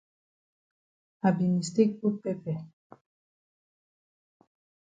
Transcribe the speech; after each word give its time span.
I 1.25 1.29
be 1.37 1.45
mistake 1.47 2.01
put 2.01 2.23
pepper. 2.23 2.57